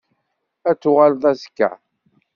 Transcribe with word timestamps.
Ad 0.69 0.77
d-uɣaleɣ 0.81 1.23
azekka. 1.31 1.69